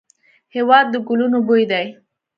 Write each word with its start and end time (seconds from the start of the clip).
هېواد 0.55 0.85
د 0.91 0.95
ګلونو 1.07 1.39
بوی 1.47 1.63
دی. 1.71 1.85